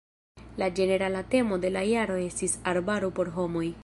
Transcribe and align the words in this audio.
La 0.61 0.69
ĝenerala 0.79 1.21
temo 1.35 1.59
de 1.65 1.71
la 1.75 1.83
jaro 1.89 2.15
estis 2.25 2.57
"Arbaro 2.73 3.13
por 3.21 3.31
homoj". 3.37 3.67